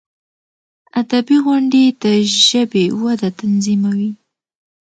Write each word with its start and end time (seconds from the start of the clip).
ادبي 1.01 1.37
غونډي 1.45 1.83
د 2.03 2.05
ژبي 2.45 2.85
وده 3.03 3.29
تضمینوي. 3.37 4.11